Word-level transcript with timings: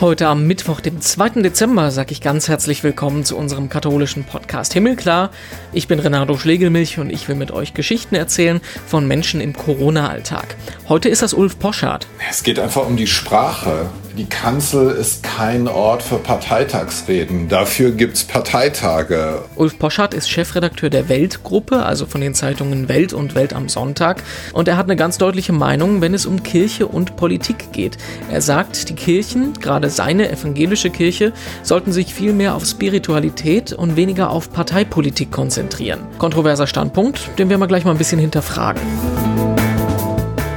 Heute 0.00 0.28
am 0.28 0.46
Mittwoch, 0.46 0.80
dem 0.80 1.02
2. 1.02 1.42
Dezember, 1.42 1.90
sage 1.90 2.12
ich 2.12 2.22
ganz 2.22 2.48
herzlich 2.48 2.82
willkommen 2.82 3.22
zu 3.22 3.36
unserem 3.36 3.68
katholischen 3.68 4.24
Podcast 4.24 4.72
Himmelklar. 4.72 5.30
Ich 5.74 5.88
bin 5.88 5.98
Renato 5.98 6.38
Schlegelmilch 6.38 6.98
und 6.98 7.10
ich 7.10 7.28
will 7.28 7.34
mit 7.34 7.50
euch 7.50 7.74
Geschichten 7.74 8.14
erzählen 8.14 8.62
von 8.86 9.06
Menschen 9.06 9.42
im 9.42 9.52
Corona-Alltag. 9.52 10.56
Heute 10.88 11.10
ist 11.10 11.20
das 11.20 11.34
Ulf 11.34 11.58
Poschardt. 11.58 12.06
Es 12.30 12.42
geht 12.42 12.58
einfach 12.58 12.86
um 12.86 12.96
die 12.96 13.06
Sprache. 13.06 13.90
Die 14.16 14.26
Kanzel 14.26 14.90
ist 14.90 15.22
kein 15.22 15.68
Ort 15.68 16.02
für 16.02 16.16
Parteitagsreden. 16.16 17.48
Dafür 17.48 17.92
gibt 17.92 18.16
es 18.16 18.24
Parteitage. 18.24 19.44
Ulf 19.54 19.78
Poschardt 19.78 20.14
ist 20.14 20.28
Chefredakteur 20.28 20.90
der 20.90 21.08
Weltgruppe, 21.08 21.84
also 21.84 22.06
von 22.06 22.20
den 22.20 22.34
Zeitungen 22.34 22.88
Welt 22.88 23.12
und 23.12 23.36
Welt 23.36 23.52
am 23.52 23.68
Sonntag. 23.68 24.24
Und 24.52 24.66
er 24.66 24.76
hat 24.76 24.86
eine 24.86 24.96
ganz 24.96 25.18
deutliche 25.18 25.52
Meinung, 25.52 26.00
wenn 26.00 26.12
es 26.12 26.26
um 26.26 26.42
Kirche 26.42 26.88
und 26.88 27.14
Politik 27.16 27.72
geht. 27.72 27.98
Er 28.30 28.40
sagt, 28.40 28.88
die 28.88 28.94
Kirchen, 28.94 29.54
gerade 29.54 29.90
seine 29.90 30.30
evangelische 30.30 30.90
Kirche, 30.90 31.32
sollten 31.62 31.92
sich 31.92 32.12
viel 32.12 32.32
mehr 32.32 32.56
auf 32.56 32.66
Spiritualität 32.66 33.72
und 33.72 33.94
weniger 33.94 34.30
auf 34.30 34.52
Parteipolitik 34.52 35.30
konzentrieren. 35.30 36.00
Kontroverser 36.18 36.66
Standpunkt, 36.66 37.30
den 37.38 37.48
werden 37.48 37.60
wir 37.60 37.68
gleich 37.68 37.84
mal 37.84 37.92
ein 37.92 37.98
bisschen 37.98 38.18
hinterfragen. 38.18 38.82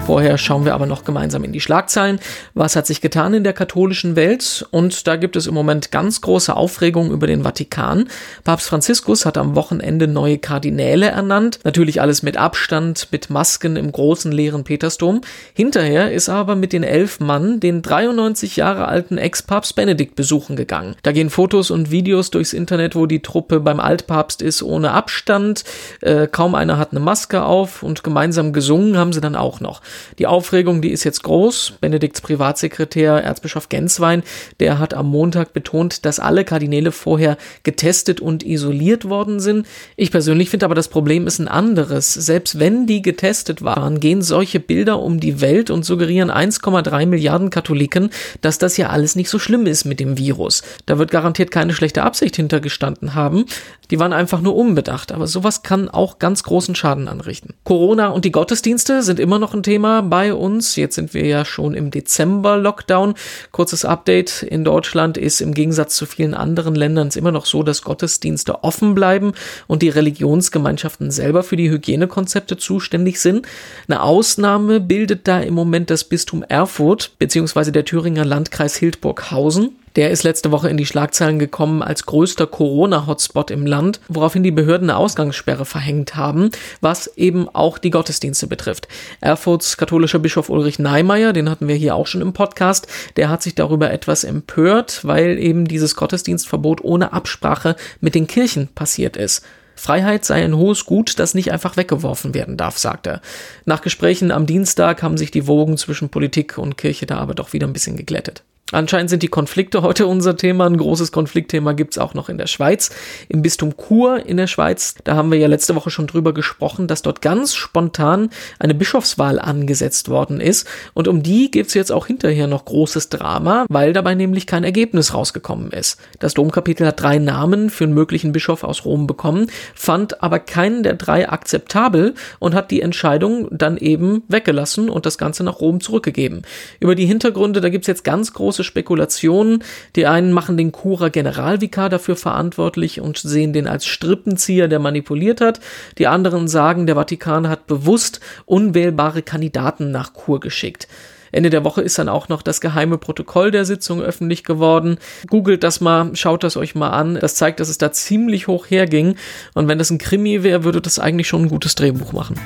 Vorher 0.06 0.38
schauen 0.38 0.66
wir 0.66 0.74
aber 0.74 0.86
noch 0.86 1.06
gemeinsam 1.06 1.46
in 1.46 1.54
die 1.54 1.62
Schlagzeilen. 1.62 2.20
Was 2.54 2.76
hat 2.76 2.86
sich 2.86 3.00
getan 3.00 3.34
in 3.34 3.46
der 3.46 3.54
katholischen 3.54 4.18
Welt? 4.18 4.68
Und 4.70 5.08
da 5.08 5.16
gibt 5.16 5.38
es 5.38 5.48
im 5.48 5.54
Moment 5.54 5.92
ganz 5.92 6.20
große 6.20 6.54
Aufregung 6.54 7.10
über 7.12 7.26
den 7.26 7.44
Vatikan. 7.44 8.10
Papst 8.44 8.68
Franziskus 8.68 9.26
hat 9.26 9.38
am 9.38 9.56
Wochenende 9.56 10.10
neue 10.10 10.40
Kardinäle 10.40 11.08
ernannt. 11.08 11.60
Natürlich 11.64 12.02
alles 12.02 12.22
mit 12.22 12.36
Abstand, 12.36 13.08
mit 13.12 13.30
Masken 13.30 13.78
im 13.78 13.94
großen 13.94 14.34
leeren 14.34 14.66
Petersdom. 14.66 15.22
Hinterher 15.54 16.12
ist 16.12 16.28
er 16.28 16.36
aber 16.36 16.56
mit 16.58 16.74
den 16.74 16.84
elf 16.84 17.22
Mann 17.22 17.62
den 17.62 17.82
93 17.82 18.58
Jahre 18.58 18.90
alten 18.90 19.18
Ex-Papst 19.18 19.74
Benedikt 19.74 20.16
besuchen 20.16 20.58
gegangen. 20.58 20.96
Da 21.04 21.14
gehen 21.14 21.30
Fotos 21.30 21.72
und 21.72 21.92
Videos 21.92 22.30
durchs 22.30 22.52
Internet, 22.52 22.98
wo 22.98 23.06
die 23.06 23.22
Truppe 23.22 23.62
beim 23.62 23.80
Altpapst 23.80 24.42
ist, 24.42 24.64
ohne 24.64 24.92
Abstand. 24.92 25.64
Äh, 26.02 26.28
kaum 26.28 26.56
einer 26.56 26.78
hat 26.78 26.92
eine 26.92 27.00
Maske 27.00 27.44
auf 27.44 27.84
und 27.84 28.04
gemeinsam 28.04 28.52
gesungen 28.52 28.98
haben 28.98 29.14
sie 29.14 29.22
dann 29.22 29.38
auch 29.38 29.62
noch. 29.62 29.82
Die 30.20 30.28
Aufregung, 30.28 30.82
die 30.82 30.92
ist 30.92 31.04
jetzt 31.04 31.24
groß. 31.24 31.74
Benedikts 31.82 32.22
Privatsekretär, 32.22 33.24
Erzbischof 33.24 33.70
Genswein, 33.70 34.24
der 34.60 34.80
hat 34.80 34.94
am 34.94 35.10
Montag 35.10 35.54
betont, 35.54 36.06
dass 36.06 36.20
alle 36.20 36.46
Kardinäle 36.46 36.92
vorher 36.92 37.38
getestet 37.64 38.20
und 38.20 38.44
isoliert 38.44 39.10
worden 39.10 39.40
sind. 39.40 39.68
Ich 39.96 40.12
persönlich 40.12 40.50
finde 40.50 40.66
aber, 40.66 40.76
das 40.76 40.88
Problem 40.88 41.28
ist 41.28 41.40
ein 41.40 41.48
anderes. 41.48 42.14
Selbst 42.14 42.60
wenn 42.60 42.88
die 42.88 43.02
getestet 43.02 43.64
waren, 43.64 44.00
gehen 44.00 44.22
solche 44.22 44.60
Bilder 44.60 45.00
um 45.00 45.20
die 45.20 45.42
Welt 45.42 45.70
und 45.70 45.84
suggerieren 45.86 46.32
1,3 46.32 47.06
Milliarden 47.06 47.50
Katholiken, 47.50 48.10
dass 48.42 48.58
das 48.58 48.78
ja 48.78 48.90
alles 48.90 49.16
nicht 49.16 49.30
so 49.30 49.40
schlimm 49.40 49.66
ist 49.66 49.86
mit 49.86 50.00
dem 50.00 50.18
Virus. 50.18 50.64
Da 50.86 50.98
wird 50.98 51.12
garantiert 51.12 51.52
keine 51.52 51.74
schlechte 51.74 52.04
Absicht 52.04 52.36
hintergestanden 52.36 53.16
haben. 53.16 53.46
Die 53.92 54.00
waren 54.00 54.14
einfach 54.14 54.42
nur 54.42 54.56
unbedacht. 54.56 55.12
Aber 55.12 55.28
sowas 55.28 55.64
kann 55.64 55.90
auch 55.90 56.20
ganz 56.20 56.44
großen 56.44 56.76
Schaden 56.76 57.08
anrichten. 57.08 57.54
Corona 57.64 58.08
und 58.08 58.26
die 58.26 58.32
Gottesdienste 58.32 59.04
sind 59.04 59.20
immer 59.20 59.40
noch 59.40 59.54
ein 59.54 59.64
Thema. 59.64 59.83
Thema 59.84 60.02
bei 60.02 60.34
uns. 60.34 60.78
Jetzt 60.78 60.96
sind 60.96 61.14
wir 61.14 61.26
ja 61.26 61.44
schon 61.44 61.74
im 61.74 61.92
Dezember-Lockdown. 61.92 63.16
Kurzes 63.52 63.84
Update. 63.84 64.42
In 64.42 64.64
Deutschland 64.64 65.18
ist 65.18 65.42
im 65.42 65.54
Gegensatz 65.54 65.98
zu 65.98 66.06
vielen 66.06 66.34
anderen 66.34 66.74
Ländern 66.74 67.10
es 67.10 67.18
immer 67.18 67.34
noch 67.34 67.46
so, 67.46 67.64
dass 67.64 67.82
Gottesdienste 67.82 68.64
offen 68.64 68.96
bleiben 68.96 69.34
und 69.68 69.82
die 69.82 69.90
Religionsgemeinschaften 69.90 71.12
selber 71.12 71.44
für 71.44 71.58
die 71.58 71.70
Hygienekonzepte 71.70 72.56
zuständig 72.56 73.20
sind. 73.20 73.46
Eine 73.90 74.04
Ausnahme 74.04 74.80
bildet 74.80 75.28
da 75.28 75.42
im 75.42 75.54
Moment 75.54 75.90
das 75.90 76.06
Bistum 76.06 76.44
Erfurt 76.44 77.12
bzw. 77.20 77.72
der 77.72 77.84
Thüringer 77.84 78.24
Landkreis 78.24 78.78
Hildburghausen. 78.78 79.83
Der 79.96 80.10
ist 80.10 80.24
letzte 80.24 80.52
Woche 80.52 80.70
in 80.70 80.78
die 80.78 80.88
Schlagzeilen 80.88 81.38
gekommen 81.38 81.84
als 81.84 82.08
größter 82.08 82.48
Corona-Hotspot 82.48 83.52
im 83.52 83.68
Land, 83.68 84.00
woraufhin 84.08 84.42
die 84.42 84.50
Behörden 84.50 84.90
eine 84.90 84.98
Ausgangssperre 84.98 85.66
verhängt 85.66 86.16
haben, 86.16 86.50
was 86.82 87.16
eben 87.16 87.48
auch 87.48 87.78
die 87.78 87.92
Gottesdienste 87.92 88.48
betrifft. 88.48 88.88
Erfurts 89.22 89.78
katholischer 89.78 90.18
Bischof 90.18 90.50
Ulrich 90.50 90.80
Neimeyer, 90.80 91.32
den 91.32 91.48
hatten 91.48 91.68
wir 91.68 91.76
hier 91.76 91.94
auch 91.94 92.08
schon 92.08 92.22
im 92.22 92.34
Podcast, 92.34 92.88
der 93.18 93.30
hat 93.30 93.44
sich 93.44 93.54
darüber 93.54 93.92
etwas 93.92 94.24
empört, 94.24 95.02
weil 95.04 95.38
eben 95.38 95.66
dieses 95.68 95.96
Gottesdienstverbot 95.96 96.84
ohne 96.84 97.14
Absprache 97.14 97.76
mit 98.02 98.16
den 98.16 98.26
Kirchen 98.26 98.70
passiert 98.70 99.16
ist. 99.16 99.46
Freiheit 99.76 100.26
sei 100.26 100.44
ein 100.44 100.56
hohes 100.56 100.86
Gut, 100.86 101.20
das 101.20 101.36
nicht 101.36 101.52
einfach 101.52 101.78
weggeworfen 101.78 102.34
werden 102.34 102.58
darf, 102.58 102.80
sagt 102.80 103.06
er. 103.06 103.22
Nach 103.66 103.82
Gesprächen 103.82 104.32
am 104.32 104.48
Dienstag 104.48 105.04
haben 105.04 105.18
sich 105.18 105.30
die 105.30 105.46
Wogen 105.46 105.78
zwischen 105.78 106.10
Politik 106.10 106.58
und 106.58 106.78
Kirche 106.78 107.06
da 107.06 107.18
aber 107.18 107.36
doch 107.36 107.54
wieder 107.54 107.68
ein 107.68 107.74
bisschen 107.74 107.98
geglättet. 107.98 108.44
Anscheinend 108.72 109.10
sind 109.12 109.22
die 109.22 109.28
Konflikte 109.28 109.84
heute 109.84 110.08
unser 110.08 110.36
Thema. 110.36 110.66
Ein 110.66 110.78
großes 110.78 111.12
Konfliktthema 111.12 111.74
gibt's 111.74 112.00
auch 112.00 112.16
noch 112.16 112.28
in 112.28 112.40
der 112.40 112.48
Schweiz. 112.48 112.90
Im 113.30 113.44
Bistum 113.44 113.76
Chur 113.78 114.26
in 114.26 114.38
der 114.38 114.48
Schweiz, 114.48 114.96
da 115.04 115.16
haben 115.16 115.32
wir 115.32 115.38
ja 115.38 115.48
letzte 115.48 115.76
Woche 115.76 115.92
schon 115.92 116.08
drüber 116.08 116.34
gesprochen, 116.34 116.88
dass 116.88 117.04
dort 117.04 117.22
ganz 117.22 117.54
spontan 117.54 118.30
eine 118.58 118.74
Bischofswahl 118.74 119.38
angesetzt 119.38 120.10
worden 120.10 120.42
ist. 120.42 120.66
Und 120.96 121.08
um 121.08 121.22
die 121.22 121.52
gibt's 121.52 121.76
jetzt 121.76 121.92
auch 121.92 122.08
hinterher 122.08 122.48
noch 122.48 122.66
großes 122.66 123.10
Drama, 123.10 123.66
weil 123.70 123.94
dabei 123.94 124.16
nämlich 124.16 124.48
kein 124.48 124.64
Ergebnis 124.64 125.14
rausgekommen 125.14 125.72
ist. 125.72 126.00
Das 126.18 126.34
Domkapitel 126.34 126.88
hat 126.88 127.00
drei 127.00 127.20
Namen 127.20 127.70
für 127.70 127.84
einen 127.84 127.94
möglichen 127.94 128.32
Bischof 128.32 128.64
aus 128.64 128.86
Rom 128.86 129.06
bekommen, 129.06 129.52
fand 129.76 130.24
aber 130.24 130.40
keinen 130.40 130.82
der 130.82 130.94
drei 130.94 131.30
akzeptabel 131.30 132.16
und 132.40 132.56
hat 132.56 132.72
die 132.72 132.82
Entscheidung 132.82 133.50
dann 133.52 133.78
eben 133.78 134.24
weggelassen 134.30 134.90
und 134.90 135.06
das 135.06 135.20
Ganze 135.20 135.44
nach 135.44 135.60
Rom 135.60 135.80
zurückgegeben. 135.80 136.42
Über 136.80 136.96
die 136.96 137.06
Hintergründe, 137.06 137.62
da 137.62 137.70
gibt's 137.70 137.88
jetzt 137.88 138.04
ganz 138.04 138.34
große 138.34 138.53
Spekulationen. 138.62 139.64
Die 139.96 140.06
einen 140.06 140.32
machen 140.32 140.56
den 140.56 140.72
Kura 140.72 141.10
Generalvikar 141.10 141.90
dafür 141.90 142.16
verantwortlich 142.16 143.02
und 143.02 143.18
sehen 143.18 143.54
den 143.54 143.68
als 143.68 143.88
Strippenzieher, 143.88 144.68
der 144.68 144.78
manipuliert 144.78 145.42
hat. 145.42 145.60
Die 145.98 146.06
anderen 146.06 146.48
sagen, 146.48 146.86
der 146.86 146.96
Vatikan 146.96 147.50
hat 147.50 147.66
bewusst 147.66 148.20
unwählbare 148.46 149.24
Kandidaten 149.24 149.90
nach 149.90 150.14
Kur 150.14 150.40
geschickt. 150.40 150.88
Ende 151.34 151.50
der 151.50 151.64
Woche 151.64 151.82
ist 151.82 151.98
dann 151.98 152.10
auch 152.10 152.30
noch 152.30 152.44
das 152.44 152.62
geheime 152.62 153.00
Protokoll 153.00 153.50
der 153.50 153.66
Sitzung 153.66 154.02
öffentlich 154.02 154.44
geworden. 154.44 154.98
Googelt 155.28 155.64
das 155.64 155.82
mal, 155.82 156.16
schaut 156.16 156.44
das 156.44 156.56
euch 156.56 156.76
mal 156.76 156.92
an. 156.92 157.18
Das 157.20 157.36
zeigt, 157.36 157.60
dass 157.60 157.70
es 157.70 157.80
da 157.80 157.92
ziemlich 157.92 158.48
hoch 158.48 158.68
herging. 158.70 159.16
Und 159.56 159.68
wenn 159.68 159.80
das 159.80 159.90
ein 159.90 159.98
Krimi 159.98 160.44
wäre, 160.44 160.64
würde 160.64 160.80
das 160.80 161.00
eigentlich 161.00 161.28
schon 161.28 161.44
ein 161.44 161.50
gutes 161.50 161.74
Drehbuch 161.74 162.14
machen 162.14 162.40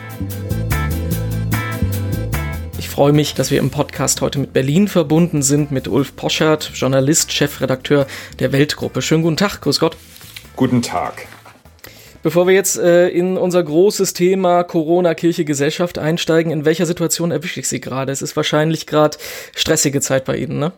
freue 2.97 3.13
mich, 3.13 3.35
dass 3.35 3.51
wir 3.51 3.59
im 3.59 3.69
Podcast 3.69 4.21
heute 4.21 4.39
mit 4.39 4.53
Berlin 4.53 4.87
verbunden 4.87 5.43
sind, 5.43 5.71
mit 5.71 5.87
Ulf 5.87 6.15
Poschert, 6.15 6.71
Journalist, 6.73 7.31
Chefredakteur 7.31 8.07
der 8.39 8.51
Weltgruppe. 8.51 9.03
Schönen 9.03 9.21
guten 9.21 9.37
Tag, 9.37 9.61
grüß 9.61 9.79
Gott. 9.79 9.95
Guten 10.55 10.81
Tag. 10.81 11.27
Bevor 12.23 12.47
wir 12.47 12.55
jetzt 12.55 12.79
äh, 12.79 13.09
in 13.09 13.37
unser 13.37 13.61
großes 13.61 14.13
Thema 14.13 14.63
Corona, 14.63 15.13
Kirche, 15.13 15.45
Gesellschaft 15.45 15.99
einsteigen, 15.99 16.51
in 16.51 16.65
welcher 16.65 16.87
Situation 16.87 17.29
erwische 17.29 17.59
ich 17.59 17.67
Sie 17.67 17.79
gerade? 17.79 18.11
Es 18.11 18.23
ist 18.23 18.35
wahrscheinlich 18.35 18.87
gerade 18.87 19.15
stressige 19.55 20.01
Zeit 20.01 20.25
bei 20.25 20.35
Ihnen, 20.35 20.57
ne? 20.57 20.71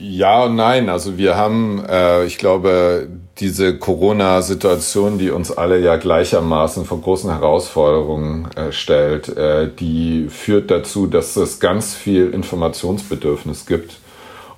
Ja 0.00 0.44
und 0.44 0.56
nein. 0.56 0.88
Also 0.88 1.18
wir 1.18 1.36
haben, 1.36 1.84
äh, 1.88 2.24
ich 2.24 2.38
glaube, 2.38 3.08
diese 3.38 3.78
Corona-Situation, 3.78 5.18
die 5.18 5.30
uns 5.30 5.50
alle 5.50 5.78
ja 5.80 5.96
gleichermaßen 5.96 6.84
vor 6.84 7.00
großen 7.00 7.30
Herausforderungen 7.30 8.48
äh, 8.56 8.72
stellt, 8.72 9.28
äh, 9.36 9.68
die 9.68 10.28
führt 10.28 10.70
dazu, 10.70 11.06
dass 11.06 11.36
es 11.36 11.60
ganz 11.60 11.94
viel 11.94 12.30
Informationsbedürfnis 12.30 13.66
gibt. 13.66 13.98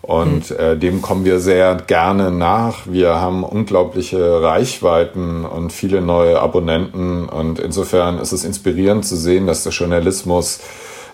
Und 0.02 0.50
hm. 0.50 0.56
äh, 0.58 0.76
dem 0.76 1.00
kommen 1.00 1.24
wir 1.24 1.40
sehr 1.40 1.76
gerne 1.76 2.30
nach. 2.30 2.80
Wir 2.84 3.14
haben 3.14 3.42
unglaubliche 3.42 4.42
Reichweiten 4.42 5.46
und 5.46 5.72
viele 5.72 6.02
neue 6.02 6.40
Abonnenten. 6.40 7.26
Und 7.26 7.58
insofern 7.58 8.18
ist 8.18 8.32
es 8.32 8.44
inspirierend 8.44 9.06
zu 9.06 9.16
sehen, 9.16 9.46
dass 9.46 9.62
der 9.62 9.72
Journalismus 9.72 10.60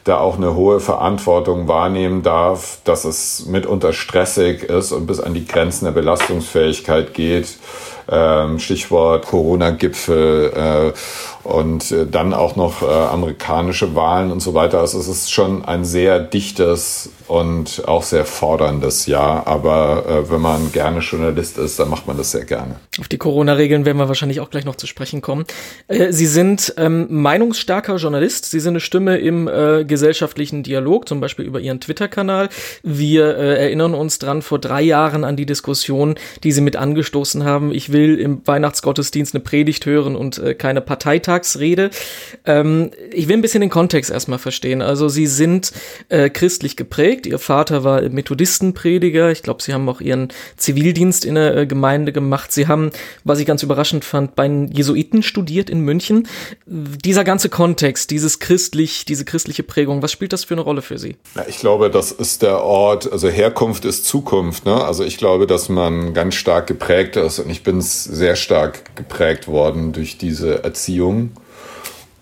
da 0.04 0.18
auch 0.18 0.36
eine 0.36 0.54
hohe 0.54 0.80
Verantwortung 0.80 1.68
wahrnehmen 1.68 2.22
darf, 2.22 2.78
dass 2.84 3.04
es 3.04 3.46
mitunter 3.46 3.92
stressig 3.92 4.62
ist 4.62 4.92
und 4.92 5.06
bis 5.06 5.20
an 5.20 5.34
die 5.34 5.46
Grenzen 5.46 5.84
der 5.84 5.92
Belastungsfähigkeit 5.92 7.14
geht. 7.14 7.58
Ähm, 8.10 8.58
Stichwort 8.58 9.26
Corona-Gipfel 9.26 10.92
äh, 10.94 11.48
und 11.48 11.90
äh, 11.92 12.06
dann 12.06 12.34
auch 12.34 12.56
noch 12.56 12.82
äh, 12.82 12.86
amerikanische 12.86 13.94
Wahlen 13.94 14.30
und 14.32 14.40
so 14.40 14.52
weiter. 14.52 14.80
Also 14.80 14.98
es 14.98 15.08
ist 15.08 15.32
schon 15.32 15.64
ein 15.64 15.84
sehr 15.84 16.18
dichtes 16.20 17.10
und 17.28 17.84
auch 17.86 18.02
sehr 18.02 18.24
forderndes 18.24 19.06
Jahr. 19.06 19.46
Aber 19.46 20.04
äh, 20.06 20.30
wenn 20.30 20.40
man 20.40 20.72
gerne 20.72 21.00
Journalist 21.00 21.56
ist, 21.58 21.78
dann 21.78 21.88
macht 21.88 22.06
man 22.06 22.16
das 22.16 22.32
sehr 22.32 22.44
gerne. 22.44 22.76
Auf 22.98 23.08
die 23.08 23.18
Corona-Regeln 23.18 23.84
werden 23.84 23.98
wir 23.98 24.08
wahrscheinlich 24.08 24.40
auch 24.40 24.50
gleich 24.50 24.64
noch 24.64 24.76
zu 24.76 24.86
sprechen 24.86 25.20
kommen. 25.20 25.44
Äh, 25.86 26.12
Sie 26.12 26.26
sind 26.26 26.74
ähm, 26.76 27.06
meinungsstarker 27.08 27.96
Journalist. 27.96 28.50
Sie 28.50 28.60
sind 28.60 28.72
eine 28.72 28.80
Stimme 28.80 29.18
im 29.18 29.46
äh, 29.46 29.84
gesellschaftlichen 29.84 30.62
Dialog, 30.62 31.08
zum 31.08 31.20
Beispiel 31.20 31.44
über 31.44 31.60
Ihren 31.60 31.80
Twitter-Kanal. 31.80 32.48
Wir 32.82 33.36
erinnern 33.36 33.94
uns 33.94 34.18
dran 34.18 34.42
vor 34.42 34.58
drei 34.58 34.82
Jahren 34.82 35.24
an 35.24 35.36
die 35.36 35.46
Diskussion, 35.46 36.16
die 36.42 36.52
Sie 36.52 36.60
mit 36.60 36.76
angestoßen 36.76 37.44
haben. 37.44 37.72
Ich 37.72 37.92
will 37.92 37.99
will 38.00 38.18
im 38.18 38.40
Weihnachtsgottesdienst 38.46 39.34
eine 39.34 39.42
Predigt 39.42 39.84
hören 39.84 40.16
und 40.16 40.38
äh, 40.38 40.54
keine 40.54 40.80
Parteitagsrede. 40.80 41.90
Ähm, 42.46 42.90
ich 43.12 43.28
will 43.28 43.36
ein 43.36 43.42
bisschen 43.42 43.60
den 43.60 43.70
Kontext 43.70 44.10
erstmal 44.10 44.38
verstehen. 44.38 44.80
Also 44.80 45.08
Sie 45.08 45.26
sind 45.26 45.72
äh, 46.08 46.30
christlich 46.30 46.76
geprägt. 46.76 47.26
Ihr 47.26 47.38
Vater 47.38 47.84
war 47.84 48.00
Methodistenprediger. 48.08 49.30
Ich 49.30 49.42
glaube, 49.42 49.62
Sie 49.62 49.74
haben 49.74 49.88
auch 49.88 50.00
Ihren 50.00 50.28
Zivildienst 50.56 51.24
in 51.24 51.34
der 51.34 51.56
äh, 51.56 51.66
Gemeinde 51.66 52.12
gemacht. 52.12 52.52
Sie 52.52 52.66
haben, 52.66 52.90
was 53.24 53.38
ich 53.38 53.46
ganz 53.46 53.62
überraschend 53.62 54.04
fand, 54.04 54.34
bei 54.34 54.48
den 54.48 54.68
Jesuiten 54.68 55.22
studiert 55.22 55.68
in 55.68 55.80
München. 55.80 56.26
Dieser 56.66 57.24
ganze 57.24 57.50
Kontext, 57.50 58.10
dieses 58.10 58.38
christlich, 58.38 59.04
diese 59.04 59.24
christliche 59.24 59.62
Prägung, 59.62 60.02
was 60.02 60.12
spielt 60.12 60.32
das 60.32 60.44
für 60.44 60.54
eine 60.54 60.62
Rolle 60.62 60.80
für 60.80 60.98
Sie? 60.98 61.16
Ja, 61.36 61.44
ich 61.46 61.58
glaube, 61.58 61.90
das 61.90 62.12
ist 62.12 62.42
der 62.42 62.62
Ort, 62.62 63.10
also 63.12 63.28
Herkunft 63.28 63.84
ist 63.84 64.06
Zukunft. 64.06 64.64
Ne? 64.64 64.82
Also 64.82 65.04
ich 65.04 65.18
glaube, 65.18 65.46
dass 65.46 65.68
man 65.68 66.14
ganz 66.14 66.34
stark 66.34 66.66
geprägt 66.66 67.16
ist 67.16 67.38
und 67.38 67.50
ich 67.50 67.62
bin 67.62 67.80
sehr 67.90 68.36
stark 68.36 68.96
geprägt 68.96 69.48
worden 69.48 69.92
durch 69.92 70.18
diese 70.18 70.64
Erziehung. 70.64 71.32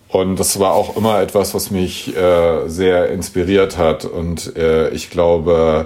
Und 0.09 0.39
das 0.39 0.59
war 0.59 0.73
auch 0.73 0.97
immer 0.97 1.21
etwas, 1.21 1.53
was 1.53 1.69
mich 1.69 2.15
äh, 2.15 2.67
sehr 2.67 3.09
inspiriert 3.09 3.77
hat. 3.77 4.05
Und 4.05 4.55
äh, 4.57 4.89
ich 4.89 5.11
glaube, 5.11 5.85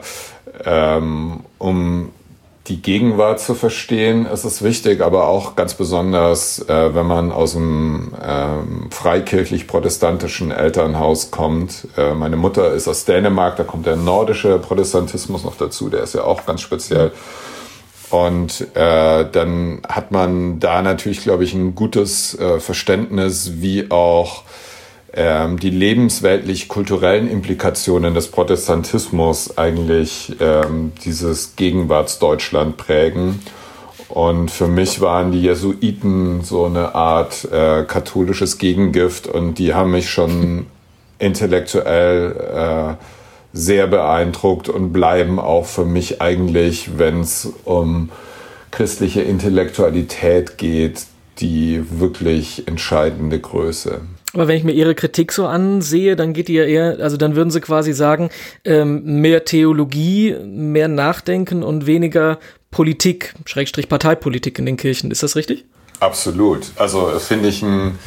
ähm, 0.65 1.41
um 1.57 2.11
die 2.67 2.81
Gegenwart 2.81 3.41
zu 3.41 3.55
verstehen, 3.55 4.25
ist 4.25 4.45
es 4.45 4.63
wichtig, 4.63 5.01
aber 5.01 5.27
auch 5.27 5.55
ganz 5.55 5.73
besonders, 5.73 6.59
äh, 6.69 6.95
wenn 6.95 7.05
man 7.05 7.33
aus 7.33 7.57
einem 7.57 8.13
ähm, 8.23 8.87
freikirchlich-protestantischen 8.89 10.51
Elternhaus 10.51 11.29
kommt. 11.29 11.89
Äh, 11.97 12.13
meine 12.13 12.37
Mutter 12.37 12.71
ist 12.73 12.87
aus 12.87 13.03
Dänemark, 13.03 13.57
da 13.57 13.65
kommt 13.65 13.85
der 13.85 13.97
nordische 13.97 14.59
Protestantismus 14.59 15.43
noch 15.43 15.57
dazu, 15.57 15.89
der 15.89 16.03
ist 16.03 16.15
ja 16.15 16.23
auch 16.23 16.45
ganz 16.45 16.61
speziell. 16.61 17.11
Und 18.13 18.67
äh, 18.75 19.25
dann 19.31 19.81
hat 19.89 20.11
man 20.11 20.59
da 20.59 20.83
natürlich, 20.83 21.23
glaube 21.23 21.45
ich, 21.45 21.55
ein 21.55 21.73
gutes 21.73 22.37
äh, 22.37 22.59
Verständnis, 22.59 23.53
wie 23.55 23.89
auch 23.89 24.43
ähm, 25.15 25.59
die 25.59 25.71
lebensweltlich-kulturellen 25.71 27.27
Implikationen 27.27 28.13
des 28.13 28.27
Protestantismus 28.29 29.57
eigentlich 29.57 30.35
ähm, 30.39 30.91
dieses 31.03 31.55
Gegenwartsdeutschland 31.55 32.77
prägen. 32.77 33.41
Und 34.09 34.51
für 34.51 34.67
mich 34.67 35.01
waren 35.01 35.31
die 35.31 35.41
Jesuiten 35.41 36.43
so 36.43 36.65
eine 36.65 36.93
Art 36.93 37.45
äh, 37.51 37.83
katholisches 37.83 38.59
Gegengift 38.59 39.25
und 39.25 39.57
die 39.57 39.73
haben 39.73 39.89
mich 39.89 40.11
schon 40.11 40.67
intellektuell 41.17 42.97
äh, 42.99 43.03
sehr 43.53 43.87
beeindruckt 43.87 44.67
und 44.67 44.91
bleiben 44.91 45.39
auch 45.39 45.65
für 45.65 45.85
mich 45.85 46.21
eigentlich, 46.21 46.97
wenn 46.97 47.21
es 47.21 47.53
um 47.63 48.09
christliche 48.71 49.21
Intellektualität 49.21 50.57
geht, 50.57 51.05
die 51.39 51.83
wirklich 51.99 52.67
entscheidende 52.67 53.39
Größe. 53.39 54.01
Aber 54.33 54.47
wenn 54.47 54.57
ich 54.57 54.63
mir 54.63 54.71
Ihre 54.71 54.95
Kritik 54.95 55.31
so 55.31 55.45
ansehe, 55.45 56.15
dann 56.15 56.33
geht 56.33 56.47
die 56.47 56.55
ja 56.55 56.63
eher, 56.63 56.97
also 56.99 57.17
dann 57.17 57.35
würden 57.35 57.51
Sie 57.51 57.61
quasi 57.61 57.93
sagen, 57.93 58.29
ähm, 58.65 59.21
mehr 59.21 59.45
Theologie, 59.45 60.35
mehr 60.43 60.87
Nachdenken 60.87 61.61
und 61.61 61.85
weniger 61.85 62.39
Politik, 62.71 63.35
Schrägstrich 63.45 63.87
Parteipolitik 63.87 64.57
in 64.57 64.65
den 64.65 64.77
Kirchen. 64.77 65.11
Ist 65.11 65.21
das 65.21 65.35
richtig? 65.35 65.65
Absolut. 65.99 66.71
Also 66.77 67.11
finde 67.19 67.49
ich 67.49 67.61
ein, 67.61 67.99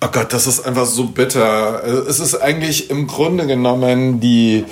oh 0.00 0.08
Gott, 0.10 0.32
das 0.32 0.46
ist 0.46 0.66
einfach 0.66 0.86
so 0.86 1.04
bitter. 1.06 1.82
Es 2.08 2.20
ist 2.20 2.34
eigentlich 2.34 2.90
im 2.90 3.06
Grunde 3.06 3.46
genommen 3.46 4.20
die, 4.20 4.64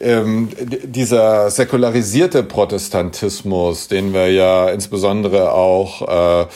ähm, 0.00 0.48
dieser 0.84 1.50
säkularisierte 1.50 2.42
Protestantismus, 2.42 3.88
den 3.88 4.12
wir 4.12 4.30
ja 4.32 4.68
insbesondere 4.70 5.52
auch 5.52 6.42
äh, 6.42 6.46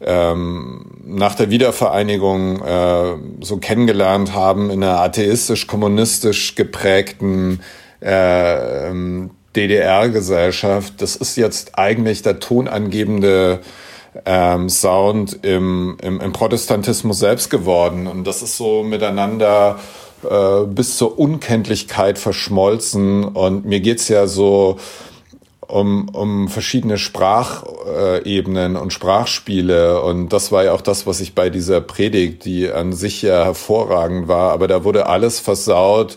ähm, 0.00 0.86
nach 1.04 1.34
der 1.34 1.50
Wiedervereinigung 1.50 2.62
äh, 2.62 3.14
so 3.40 3.58
kennengelernt 3.58 4.34
haben 4.34 4.70
in 4.70 4.82
einer 4.82 5.00
atheistisch-kommunistisch 5.00 6.54
geprägten 6.54 7.60
äh, 8.00 8.88
ähm, 8.88 9.30
DDR-Gesellschaft, 9.56 10.94
das 10.98 11.16
ist 11.16 11.36
jetzt 11.36 11.78
eigentlich 11.78 12.22
der 12.22 12.38
tonangebende 12.38 13.60
ähm, 14.24 14.68
Sound 14.68 15.44
im, 15.44 15.96
im, 16.02 16.20
im 16.20 16.32
Protestantismus 16.32 17.18
selbst 17.18 17.50
geworden. 17.50 18.06
Und 18.06 18.26
das 18.26 18.42
ist 18.42 18.56
so 18.56 18.82
miteinander 18.82 19.78
äh, 20.28 20.64
bis 20.66 20.96
zur 20.96 21.18
Unkenntlichkeit 21.18 22.18
verschmolzen. 22.18 23.24
Und 23.24 23.64
mir 23.64 23.80
geht's 23.80 24.08
ja 24.08 24.26
so 24.26 24.78
um, 25.68 26.08
um 26.08 26.48
verschiedene 26.48 26.98
Sprachebenen 26.98 28.76
und 28.76 28.92
Sprachspiele. 28.92 30.02
Und 30.02 30.30
das 30.30 30.50
war 30.50 30.64
ja 30.64 30.72
auch 30.72 30.80
das, 30.80 31.06
was 31.06 31.20
ich 31.20 31.34
bei 31.34 31.50
dieser 31.50 31.80
Predigt, 31.80 32.44
die 32.44 32.70
an 32.70 32.92
sich 32.92 33.22
ja 33.22 33.44
hervorragend 33.44 34.28
war, 34.28 34.52
aber 34.52 34.66
da 34.66 34.84
wurde 34.84 35.06
alles 35.06 35.40
versaut 35.40 36.16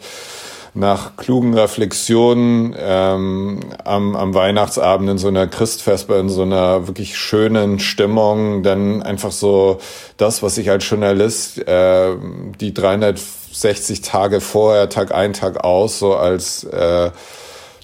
nach 0.73 1.17
klugen 1.17 1.53
Reflexionen 1.53 2.73
ähm, 2.77 3.59
am, 3.83 4.15
am 4.15 4.33
Weihnachtsabend 4.33 5.09
in 5.09 5.17
so 5.17 5.27
einer 5.27 5.47
Christfesper, 5.47 6.19
in 6.19 6.29
so 6.29 6.43
einer 6.43 6.87
wirklich 6.87 7.17
schönen 7.17 7.79
Stimmung, 7.79 8.63
dann 8.63 9.03
einfach 9.03 9.31
so 9.31 9.79
das, 10.15 10.41
was 10.43 10.57
ich 10.57 10.69
als 10.69 10.89
Journalist 10.89 11.57
äh, 11.67 12.15
die 12.59 12.73
360 12.73 14.01
Tage 14.01 14.39
vorher, 14.39 14.87
Tag 14.87 15.13
ein, 15.13 15.33
Tag 15.33 15.61
aus, 15.61 15.99
so 15.99 16.15
als 16.15 16.63
äh, 16.63 17.11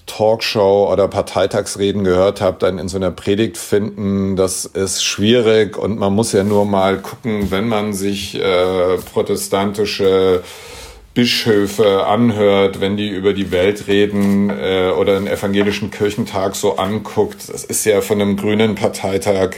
Talkshow 0.06 0.90
oder 0.90 1.06
Parteitagsreden 1.06 2.02
gehört 2.02 2.40
habe, 2.40 2.56
dann 2.58 2.78
in 2.78 2.88
so 2.88 2.96
einer 2.96 3.10
Predigt 3.10 3.58
finden, 3.58 4.36
das 4.36 4.64
ist 4.64 5.04
schwierig. 5.04 5.76
Und 5.76 5.98
man 5.98 6.14
muss 6.14 6.32
ja 6.32 6.42
nur 6.42 6.64
mal 6.64 6.96
gucken, 6.96 7.50
wenn 7.50 7.68
man 7.68 7.92
sich 7.92 8.34
äh, 8.40 8.96
protestantische 9.12 10.42
Bischöfe 11.18 12.06
anhört, 12.06 12.80
wenn 12.80 12.96
die 12.96 13.08
über 13.08 13.32
die 13.32 13.50
Welt 13.50 13.88
reden 13.88 14.50
äh, 14.50 14.92
oder 14.96 15.16
einen 15.16 15.26
evangelischen 15.26 15.90
Kirchentag 15.90 16.54
so 16.54 16.76
anguckt. 16.76 17.48
Das 17.48 17.64
ist 17.64 17.84
ja 17.84 18.02
von 18.02 18.22
einem 18.22 18.36
grünen 18.36 18.76
Parteitag 18.76 19.56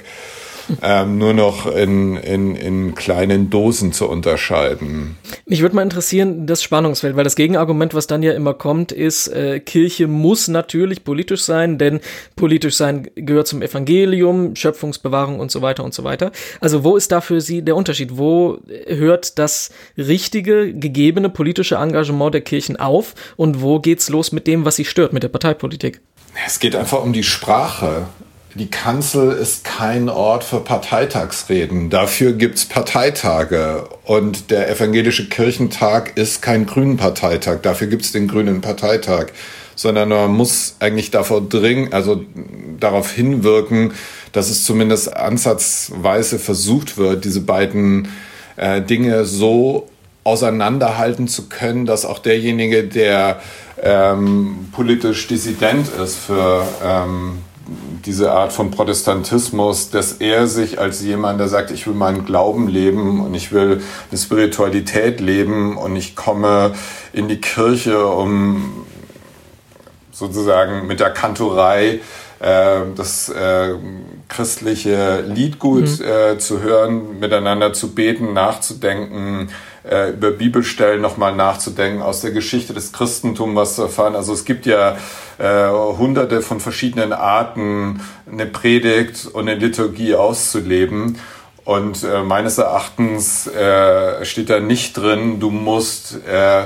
ähm, 0.83 1.19
nur 1.19 1.35
noch 1.35 1.67
in, 1.67 2.17
in, 2.17 2.57
in 2.57 2.95
kleinen 2.95 3.51
Dosen 3.51 3.93
zu 3.93 4.09
unterscheiden. 4.09 5.17
Mich 5.47 5.63
würde 5.63 5.77
mal 5.77 5.83
interessieren, 5.83 6.47
das 6.47 6.63
Spannungsfeld, 6.63 7.17
weil 7.17 7.25
das 7.25 7.37
Gegenargument, 7.37 7.95
was 7.95 8.07
dann 8.07 8.23
ja 8.23 8.33
immer 8.33 8.55
kommt, 8.55 8.93
ist, 8.93 9.29
äh, 9.29 9.61
Kirche 9.61 10.07
muss 10.07 10.49
natürlich 10.49 11.05
politisch 11.05 11.43
sein, 11.43 11.79
denn 11.79 12.01
politisch 12.37 12.77
sein 12.77 13.09
gehört 13.15 13.47
zum 13.47 13.63
Evangelium, 13.63 14.57
Schöpfungsbewahrung 14.57 15.41
und 15.41 15.51
so 15.51 15.63
weiter 15.63 15.85
und 15.85 15.95
so 15.95 16.05
weiter. 16.05 16.33
Also 16.61 16.85
wo 16.85 16.97
ist 16.97 17.13
da 17.13 17.21
für 17.21 17.41
Sie 17.41 17.63
der 17.63 17.77
Unterschied? 17.77 18.17
Wo 18.17 18.59
hört 18.87 19.39
das 19.39 19.71
richtige, 19.97 20.73
gegebene 20.73 21.29
politische 21.29 21.77
Engagement 21.77 22.35
der 22.35 22.41
Kirchen 22.43 22.77
auf 22.77 23.15
und 23.37 23.63
wo 23.63 23.81
geht's 23.81 24.09
los 24.09 24.33
mit 24.33 24.47
dem, 24.47 24.65
was 24.65 24.77
sie 24.77 24.85
stört, 24.85 25.13
mit 25.13 25.23
der 25.23 25.29
Parteipolitik? 25.29 26.01
Es 26.47 26.61
geht 26.61 26.77
einfach 26.77 27.03
um 27.03 27.13
die 27.13 27.25
Sprache 27.25 28.07
die 28.55 28.69
Kanzel 28.69 29.33
ist 29.33 29.65
kein 29.65 30.09
Ort 30.09 30.43
für 30.43 30.61
Parteitagsreden. 30.61 31.89
Dafür 31.89 32.33
gibt's 32.33 32.65
Parteitage. 32.65 33.89
Und 34.05 34.51
der 34.51 34.69
Evangelische 34.69 35.29
Kirchentag 35.29 36.17
ist 36.17 36.43
kein 36.43 36.67
Grünen 36.67 36.97
Parteitag. 36.97 37.61
Dafür 37.63 37.87
gibt's 37.87 38.13
den 38.13 38.27
Grünen 38.27 38.61
Parteitag. 38.61 39.27
Sondern 39.77 40.09
man 40.09 40.33
muss 40.33 40.77
eigentlich 40.81 41.11
davor 41.11 41.41
dringen, 41.41 41.93
also 41.93 42.25
darauf 42.79 43.13
hinwirken, 43.13 43.93
dass 44.33 44.51
es 44.51 44.65
zumindest 44.65 45.17
ansatzweise 45.17 46.39
versucht 46.39 46.99
wird, 46.99 47.25
diese 47.25 47.41
beiden 47.41 48.09
äh, 48.57 48.83
Dinge 48.83 49.25
so 49.25 49.89
auseinanderhalten 50.25 51.29
zu 51.29 51.49
können, 51.49 51.87
dass 51.87 52.05
auch 52.05 52.19
derjenige, 52.19 52.85
der 52.85 53.41
ähm, 53.83 54.69
politisch 54.73 55.29
dissident 55.29 55.89
ist 55.89 56.17
für 56.19 56.67
ähm, 56.85 57.39
diese 58.05 58.33
Art 58.33 58.53
von 58.53 58.71
Protestantismus, 58.71 59.91
dass 59.91 60.13
er 60.15 60.47
sich 60.47 60.79
als 60.79 61.03
jemand, 61.03 61.39
der 61.41 61.49
sagt, 61.49 61.71
ich 61.71 61.87
will 61.87 61.95
meinen 61.95 62.25
Glauben 62.25 62.69
leben 62.69 63.25
und 63.25 63.35
ich 63.35 63.53
will 63.53 63.83
eine 64.11 64.19
Spiritualität 64.19 65.21
leben 65.21 65.77
und 65.77 65.95
ich 65.97 66.17
komme 66.17 66.75
in 67.13 67.29
die 67.29 67.41
Kirche, 67.41 68.07
um 68.07 68.87
sozusagen 70.11 70.87
mit 70.87 71.01
der 71.01 71.11
Kantorei 71.11 72.01
äh, 72.41 72.81
das 72.97 73.29
äh, 73.29 73.75
christliche 74.29 75.21
Liedgut 75.21 76.01
mhm. 76.01 76.05
äh, 76.05 76.39
zu 76.39 76.63
hören, 76.63 77.21
miteinander 77.21 77.73
zu 77.73 77.95
beten, 77.95 78.33
nachzudenken, 78.33 79.51
äh, 79.89 80.11
über 80.11 80.31
Bibelstellen 80.31 81.01
nochmal 81.01 81.35
nachzudenken, 81.35 82.03
aus 82.03 82.21
der 82.21 82.33
Geschichte 82.33 82.75
des 82.75 82.93
Christentums 82.93 83.57
was 83.57 83.77
zu 83.77 83.83
erfahren. 83.83 84.15
Also 84.15 84.33
es 84.33 84.45
gibt 84.45 84.67
ja 84.67 84.97
äh, 85.39 85.69
hunderte 85.71 86.43
von 86.43 86.61
verschiedenen 86.61 87.13
Arten, 87.13 88.01
eine 88.31 88.47
Predigt 88.47 89.27
und 89.27 89.49
eine 89.49 89.59
Liturgie 89.59 90.15
auszuleben. 90.15 91.19
Und 91.65 92.03
äh, 92.03 92.23
meines 92.23 92.59
Erachtens 92.59 93.47
äh, 93.47 94.25
steht 94.25 94.51
da 94.51 94.61
nicht 94.61 94.97
drin, 94.97 95.41
du 95.41 95.51
musst 95.51 96.19
äh, 96.27 96.65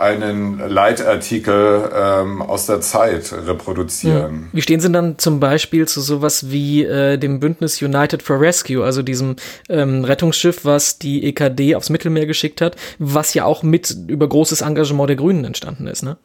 einen 0.00 0.58
Leitartikel 0.58 1.90
ähm, 1.94 2.42
aus 2.42 2.66
der 2.66 2.80
Zeit 2.80 3.32
reproduzieren. 3.32 4.32
Mhm. 4.32 4.48
Wie 4.52 4.62
stehen 4.62 4.80
Sie 4.80 4.90
dann 4.90 5.18
zum 5.18 5.40
Beispiel 5.40 5.86
zu 5.86 6.00
sowas 6.00 6.50
wie 6.50 6.84
äh, 6.84 7.18
dem 7.18 7.38
Bündnis 7.38 7.80
United 7.82 8.22
for 8.22 8.40
Rescue, 8.40 8.82
also 8.82 9.02
diesem 9.02 9.36
ähm, 9.68 10.04
Rettungsschiff, 10.04 10.64
was 10.64 10.98
die 10.98 11.24
EKD 11.24 11.74
aufs 11.74 11.90
Mittelmeer 11.90 12.26
geschickt 12.26 12.60
hat, 12.60 12.76
was 12.98 13.34
ja 13.34 13.44
auch 13.44 13.62
mit 13.62 13.94
über 14.08 14.28
großes 14.28 14.62
Engagement 14.62 15.08
der 15.08 15.16
Grünen 15.16 15.44
entstanden 15.44 15.86
ist, 15.86 16.02
ne? 16.02 16.16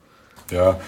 Ja, 0.52 0.80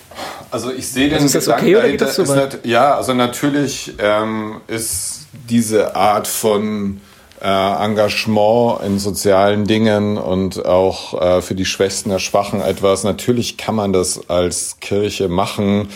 also 0.51 0.71
ich 0.71 0.87
sehe 0.87 1.05
den 1.05 1.15
also 1.15 1.25
ist 1.25 1.35
das 1.35 1.47
okay 1.47 1.75
oder 1.75 1.89
geht 1.89 2.01
das 2.01 2.15
so 2.15 2.27
weit? 2.27 2.59
Ja, 2.63 2.95
also 2.95 3.13
natürlich 3.13 3.93
ähm, 3.97 4.61
ist 4.67 5.25
diese 5.49 5.95
Art 5.95 6.27
von 6.27 7.01
äh, 7.41 7.85
Engagement 7.85 8.81
in 8.85 8.99
sozialen 8.99 9.65
Dingen 9.65 10.17
und 10.17 10.65
auch 10.65 11.21
äh, 11.21 11.41
für 11.41 11.55
die 11.55 11.65
Schwächsten 11.65 12.09
der 12.09 12.19
Schwachen 12.19 12.61
etwas. 12.61 13.03
Natürlich 13.03 13.57
kann 13.57 13.75
man 13.75 13.93
das 13.93 14.29
als 14.29 14.79
Kirche 14.79 15.27
machen, 15.27 15.89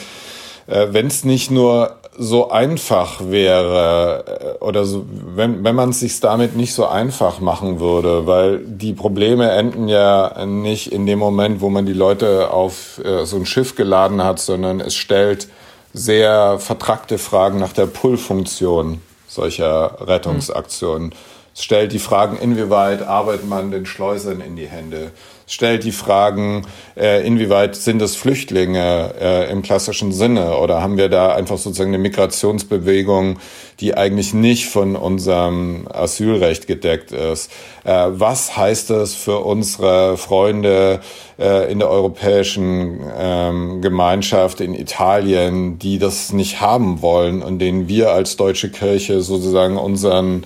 äh, 0.68 0.88
wenn 0.92 1.08
es 1.08 1.24
nicht 1.24 1.52
nur 1.52 1.96
so 2.18 2.52
einfach 2.52 3.22
wäre 3.30 4.58
oder 4.60 4.86
so, 4.86 5.06
wenn, 5.34 5.64
wenn 5.64 5.76
man 5.76 5.90
es 5.90 6.02
sich 6.02 6.20
damit 6.20 6.58
nicht 6.58 6.74
so 6.74 6.86
einfach 6.86 7.40
machen 7.40 7.80
würde, 7.80 8.28
weil 8.28 8.60
die 8.60 8.94
Probleme 8.94 9.50
enden 9.50 9.88
ja 9.88 10.46
nicht 10.46 10.92
in 10.92 11.06
dem 11.06 11.20
Moment, 11.20 11.62
wo 11.62 11.70
man 11.70 11.86
die 11.86 11.94
Leute 11.94 12.52
auf 12.52 13.02
äh, 13.04 13.26
so 13.26 13.38
ein 13.38 13.46
Schiff 13.46 13.76
geladen 13.76 14.24
hat, 14.24 14.40
sondern 14.40 14.82
es 14.82 14.96
stellt 14.96 15.48
sehr 15.94 16.60
vertrackte 16.60 17.18
Fragen 17.18 17.60
nach 17.60 17.74
der 17.74 17.86
Pull-Funktion 17.86 19.02
solcher 19.28 19.96
Rettungsaktionen. 20.02 21.10
Mhm. 21.10 21.31
Es 21.54 21.64
stellt 21.64 21.92
die 21.92 22.00
Fragen, 22.00 22.38
inwieweit 22.38 23.02
arbeitet 23.02 23.48
man 23.48 23.72
den 23.72 23.86
Schleusern 23.86 24.40
in 24.40 24.56
die 24.56 24.68
Hände? 24.68 25.12
Es 25.46 25.56
stellt 25.56 25.84
die 25.84 25.92
Fragen, 25.92 26.66
äh, 26.96 27.28
inwieweit 27.28 27.76
sind 27.76 28.02
es 28.02 28.16
Flüchtlinge 28.16 29.14
äh, 29.20 29.52
im 29.52 29.62
klassischen 29.62 30.14
Sinne? 30.14 30.58
Oder 30.58 30.82
haben 30.82 30.96
wir 30.96 31.10
da 31.10 31.36
einfach 31.36 31.58
sozusagen 31.58 31.90
eine 31.90 31.98
Migrationsbewegung, 31.98 33.38
die 33.82 33.98
eigentlich 33.98 34.34
nicht 34.34 34.70
von 34.70 34.96
unserem 34.96 35.90
Asylrecht 35.92 36.68
gedeckt 36.68 37.12
ist? 37.12 37.52
Äh, 37.84 38.08
was 38.12 38.56
heißt 38.56 38.90
das 38.90 39.14
für 39.14 39.40
unsere 39.40 40.18
Freunde 40.18 41.02
in 41.38 41.80
der 41.80 41.90
europäischen 41.90 43.02
ähm, 43.18 43.82
Gemeinschaft 43.82 44.62
in 44.62 44.76
Italien, 44.76 45.80
die 45.80 45.98
das 45.98 46.34
nicht 46.34 46.62
haben 46.62 47.02
wollen 47.02 47.42
und 47.42 47.58
denen 47.58 47.88
wir 47.88 48.12
als 48.12 48.38
deutsche 48.38 48.70
Kirche 48.70 49.22
sozusagen 49.22 49.76
unseren 49.76 50.46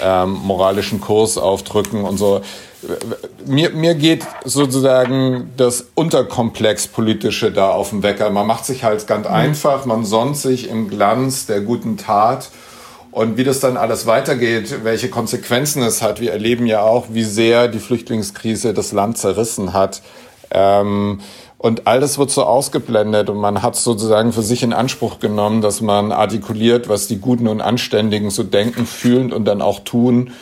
ähm, 0.00 0.32
moralischen 0.32 1.00
Kurs 1.00 1.38
aufdrücken 1.38 2.04
und 2.04 2.18
so. 2.18 2.42
Mir, 3.46 3.70
mir 3.70 3.94
geht 3.94 4.26
sozusagen 4.44 5.52
das 5.56 5.86
Unterkomplex 5.94 6.88
politische 6.88 7.52
da 7.52 7.70
auf 7.70 7.90
den 7.90 8.02
Wecker. 8.02 8.30
Man 8.30 8.46
macht 8.46 8.64
sich 8.64 8.82
halt 8.82 9.06
ganz 9.06 9.28
mhm. 9.28 9.34
einfach, 9.34 9.84
man 9.86 10.04
sonnt 10.04 10.36
sich 10.36 10.68
im 10.68 10.88
Glanz 10.88 11.46
der 11.46 11.60
guten 11.60 11.96
Tat. 11.96 12.50
Und 13.12 13.36
wie 13.36 13.44
das 13.44 13.60
dann 13.60 13.76
alles 13.76 14.06
weitergeht, 14.06 14.84
welche 14.84 15.10
Konsequenzen 15.10 15.82
es 15.82 16.00
hat, 16.00 16.18
wir 16.18 16.32
erleben 16.32 16.66
ja 16.66 16.80
auch, 16.80 17.06
wie 17.10 17.24
sehr 17.24 17.68
die 17.68 17.78
Flüchtlingskrise 17.78 18.72
das 18.72 18.92
Land 18.92 19.18
zerrissen 19.18 19.74
hat. 19.74 20.00
Ähm, 20.50 21.20
und 21.62 21.86
all 21.86 22.00
das 22.00 22.18
wird 22.18 22.32
so 22.32 22.42
ausgeblendet 22.42 23.30
und 23.30 23.36
man 23.36 23.62
hat 23.62 23.76
sozusagen 23.76 24.32
für 24.32 24.42
sich 24.42 24.64
in 24.64 24.72
Anspruch 24.72 25.20
genommen, 25.20 25.60
dass 25.60 25.80
man 25.80 26.10
artikuliert, 26.10 26.88
was 26.88 27.06
die 27.06 27.18
Guten 27.18 27.46
und 27.46 27.60
Anständigen 27.60 28.30
so 28.30 28.42
denken, 28.42 28.84
fühlen 28.84 29.32
und 29.32 29.44
dann 29.44 29.62
auch 29.62 29.78
tun. 29.78 30.32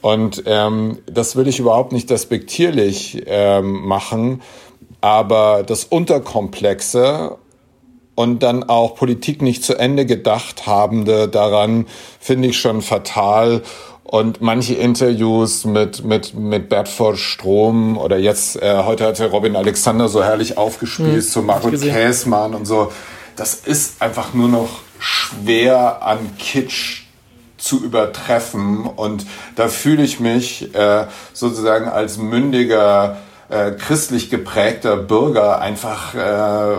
Und 0.00 0.44
ähm, 0.46 1.00
das 1.04 1.36
will 1.36 1.48
ich 1.48 1.58
überhaupt 1.58 1.92
nicht 1.92 2.08
despektierlich 2.08 3.24
ähm, 3.26 3.86
machen, 3.86 4.40
aber 5.02 5.64
das 5.66 5.84
Unterkomplexe 5.84 7.36
und 8.14 8.42
dann 8.42 8.64
auch 8.64 8.94
Politik 8.94 9.42
nicht 9.42 9.64
zu 9.64 9.78
Ende 9.78 10.06
gedacht 10.06 10.66
habende 10.66 11.28
daran 11.28 11.88
finde 12.20 12.48
ich 12.48 12.58
schon 12.58 12.80
fatal 12.80 13.60
und 14.14 14.40
manche 14.40 14.74
Interviews 14.74 15.64
mit, 15.64 16.04
mit, 16.04 16.34
mit 16.34 16.68
Bedford 16.68 17.18
Strom 17.18 17.98
oder 17.98 18.16
jetzt, 18.16 18.62
äh, 18.62 18.84
heute 18.84 19.06
hatte 19.06 19.28
Robin 19.28 19.56
Alexander 19.56 20.06
so 20.06 20.22
herrlich 20.22 20.56
aufgespielt 20.56 21.14
hm, 21.14 21.20
zu 21.20 21.42
Margot 21.42 21.80
Käßmann 21.80 22.54
und 22.54 22.64
so. 22.64 22.92
Das 23.34 23.56
ist 23.56 24.00
einfach 24.00 24.32
nur 24.32 24.48
noch 24.48 24.68
schwer 25.00 26.06
an 26.06 26.18
Kitsch 26.38 27.06
zu 27.56 27.82
übertreffen. 27.82 28.86
Und 28.86 29.26
da 29.56 29.66
fühle 29.66 30.04
ich 30.04 30.20
mich 30.20 30.72
äh, 30.76 31.08
sozusagen 31.32 31.88
als 31.88 32.16
mündiger, 32.16 33.16
äh, 33.48 33.72
christlich 33.72 34.30
geprägter 34.30 34.96
Bürger 34.96 35.60
einfach 35.60 36.14
äh, 36.14 36.76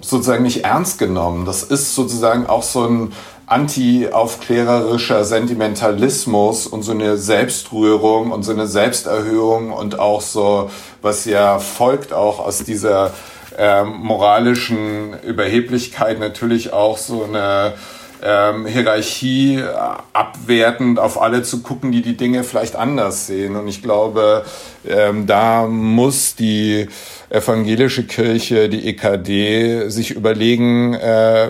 sozusagen 0.00 0.42
nicht 0.42 0.64
ernst 0.64 0.98
genommen. 0.98 1.46
Das 1.46 1.62
ist 1.62 1.94
sozusagen 1.94 2.46
auch 2.46 2.64
so 2.64 2.84
ein 2.84 3.12
anti-aufklärerischer 3.52 5.24
Sentimentalismus 5.24 6.66
und 6.66 6.82
so 6.82 6.92
eine 6.92 7.18
Selbstrührung 7.18 8.30
und 8.30 8.44
so 8.44 8.52
eine 8.52 8.66
Selbsterhöhung 8.66 9.72
und 9.72 9.98
auch 9.98 10.22
so, 10.22 10.70
was 11.02 11.26
ja 11.26 11.58
folgt 11.58 12.14
auch 12.14 12.38
aus 12.38 12.64
dieser 12.64 13.12
ähm, 13.58 13.96
moralischen 13.98 15.20
Überheblichkeit 15.22 16.18
natürlich 16.18 16.72
auch 16.72 16.96
so 16.96 17.24
eine 17.24 17.74
ähm, 18.22 18.66
Hierarchie 18.66 19.56
äh, 19.56 19.72
abwertend 20.12 20.98
auf 20.98 21.20
alle 21.20 21.42
zu 21.42 21.62
gucken, 21.62 21.92
die 21.92 22.02
die 22.02 22.16
Dinge 22.16 22.44
vielleicht 22.44 22.76
anders 22.76 23.26
sehen. 23.26 23.56
Und 23.56 23.68
ich 23.68 23.82
glaube, 23.82 24.44
ähm, 24.88 25.26
da 25.26 25.66
muss 25.66 26.34
die 26.34 26.88
evangelische 27.30 28.04
Kirche, 28.04 28.68
die 28.68 28.86
EKD, 28.88 29.88
sich 29.88 30.10
überlegen, 30.12 30.94
äh, 30.94 31.48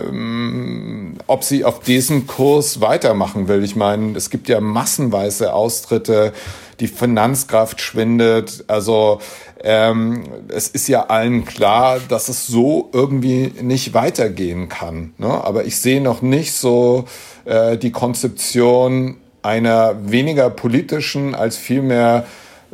ob 1.27 1.43
sie 1.43 1.65
auf 1.65 1.81
diesem 1.81 2.25
Kurs 2.25 2.81
weitermachen 2.81 3.47
will. 3.47 3.63
Ich 3.63 3.75
meine, 3.75 4.17
es 4.17 4.29
gibt 4.29 4.49
ja 4.49 4.59
massenweise 4.61 5.53
Austritte, 5.53 6.33
die 6.79 6.87
Finanzkraft 6.87 7.81
schwindet. 7.81 8.65
Also 8.67 9.19
ähm, 9.63 10.23
es 10.49 10.67
ist 10.67 10.87
ja 10.87 11.05
allen 11.07 11.45
klar, 11.45 11.99
dass 12.09 12.29
es 12.29 12.47
so 12.47 12.89
irgendwie 12.93 13.53
nicht 13.61 13.93
weitergehen 13.93 14.69
kann. 14.69 15.13
Ne? 15.17 15.27
Aber 15.27 15.65
ich 15.65 15.77
sehe 15.79 16.01
noch 16.01 16.21
nicht 16.21 16.53
so 16.53 17.05
äh, 17.45 17.77
die 17.77 17.91
Konzeption 17.91 19.17
einer 19.41 19.95
weniger 20.09 20.49
politischen 20.49 21.35
als 21.35 21.57
vielmehr 21.57 22.25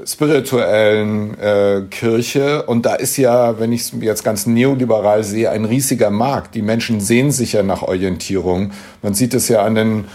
spirituellen 0.06 1.38
äh, 1.40 1.82
Kirche. 1.90 2.64
Und 2.64 2.86
da 2.86 2.96
ist 2.96 3.18
ja, 3.18 3.60
wenn 3.60 3.72
ich 3.72 3.82
es 3.82 3.94
jetzt 4.00 4.24
ganz 4.24 4.46
neoliberal 4.46 5.24
sehe, 5.24 5.50
ein 5.52 5.66
riesiger 5.66 6.10
Markt. 6.10 6.56
Die 6.56 6.62
Menschen 6.62 7.02
sehen 7.02 7.32
sich 7.32 7.54
ja 7.54 7.64
nach 7.64 7.82
Orientierung. 7.82 8.72
Man 9.02 9.14
sieht 9.14 9.34
es 9.34 9.50
ja 9.50 9.64
an 9.64 9.76
den 9.76 10.06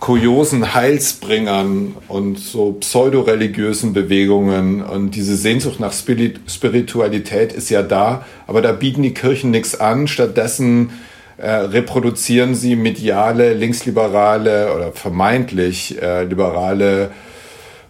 kuriosen 0.00 0.74
Heilsbringern 0.74 1.96
und 2.06 2.38
so 2.38 2.72
pseudoreligiösen 2.72 3.92
Bewegungen 3.92 4.82
und 4.82 5.16
diese 5.16 5.36
Sehnsucht 5.36 5.80
nach 5.80 5.92
Spiritualität 5.92 7.52
ist 7.52 7.68
ja 7.68 7.82
da, 7.82 8.24
aber 8.46 8.62
da 8.62 8.72
bieten 8.72 9.02
die 9.02 9.14
Kirchen 9.14 9.50
nichts 9.50 9.78
an. 9.78 10.06
Stattdessen 10.06 10.90
äh, 11.36 11.50
reproduzieren 11.50 12.54
sie 12.54 12.76
mediale, 12.76 13.54
linksliberale 13.54 14.74
oder 14.74 14.92
vermeintlich 14.92 16.00
äh, 16.00 16.24
liberale 16.24 17.10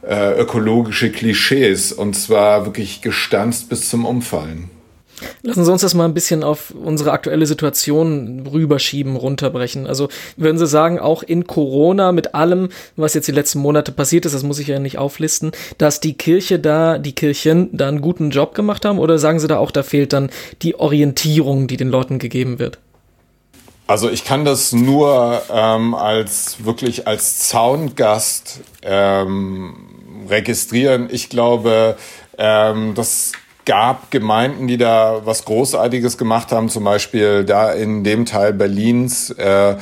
äh, 0.07 0.41
ökologische 0.41 1.11
Klischees 1.11 1.93
und 1.93 2.15
zwar 2.15 2.65
wirklich 2.65 3.03
gestanzt 3.03 3.69
bis 3.69 3.91
zum 3.91 4.07
Umfallen. 4.07 4.71
Lassen 5.43 5.65
Sie 5.65 5.73
uns 5.73 5.83
das 5.83 5.95
mal 5.95 6.05
ein 6.05 6.15
bisschen 6.15 6.43
auf 6.43 6.73
unsere 6.73 7.13
aktuelle 7.13 7.47
Situation 7.47 8.47
rüberschieben, 8.47 9.17
runterbrechen. 9.17 9.87
Also 9.87 10.09
würden 10.37 10.59
Sie 10.59 10.67
sagen, 10.67 10.99
auch 10.99 11.23
in 11.23 11.47
Corona 11.47 12.13
mit 12.13 12.35
allem, 12.35 12.69
was 12.97 13.15
jetzt 13.15 13.29
die 13.29 13.33
letzten 13.33 13.61
Monate 13.61 13.93
passiert 13.93 14.27
ist, 14.27 14.35
das 14.35 14.43
muss 14.43 14.59
ich 14.59 14.69
ja 14.69 14.79
nicht 14.79 14.99
auflisten, 14.99 15.53
dass 15.79 16.01
die 16.01 16.15
Kirche 16.15 16.59
da, 16.59 16.99
die 16.99 17.15
Kirchen 17.15 17.69
da 17.73 17.89
einen 17.89 18.01
guten 18.01 18.31
Job 18.31 18.55
gemacht 18.55 18.85
haben? 18.85 18.99
Oder 18.99 19.19
sagen 19.19 19.41
Sie 19.41 19.49
da 19.49 19.59
auch, 19.59 19.71
da 19.71 19.83
fehlt 19.83 20.13
dann 20.13 20.31
die 20.63 20.79
Orientierung, 20.79 21.67
die 21.67 21.77
den 21.77 21.89
Leuten 21.89 22.19
gegeben 22.19 22.59
wird? 22.59 22.79
Also 23.87 24.11
ich 24.11 24.25
kann 24.25 24.45
das 24.45 24.73
nur 24.73 25.43
ähm, 25.51 25.95
als 25.95 26.63
wirklich 26.63 27.07
als 27.07 27.49
Zaungast 27.49 28.61
ähm, 28.83 29.75
registrieren. 30.29 31.09
Ich 31.11 31.31
glaube, 31.31 31.97
ähm, 32.37 32.93
das 32.95 33.33
gab 33.69 34.11
Gemeinden, 34.11 34.67
die 34.67 34.79
da 34.79 35.21
was 35.25 35.45
Großartiges 35.45 36.17
gemacht 36.17 36.53
haben, 36.53 36.71
zum 36.71 36.85
Beispiel 36.85 37.45
da 37.45 37.71
in 37.71 38.03
dem 38.03 38.25
Teil 38.25 38.55
Berlins. 38.55 39.31
Äh, 39.31 39.77